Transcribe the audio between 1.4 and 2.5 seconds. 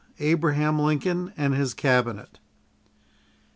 HIS CABINET.